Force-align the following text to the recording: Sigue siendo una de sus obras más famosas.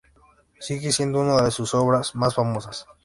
Sigue 0.59 0.91
siendo 0.91 1.19
una 1.19 1.43
de 1.43 1.51
sus 1.51 1.75
obras 1.75 2.15
más 2.15 2.33
famosas. 2.33 2.87